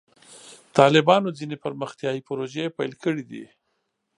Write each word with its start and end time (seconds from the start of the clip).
طالبانو 0.77 1.29
ځینې 1.37 1.55
پرمختیایي 1.63 2.21
پروژې 2.27 2.65
پیل 2.77 2.93
کړې 3.03 3.23
دي. 3.31 3.43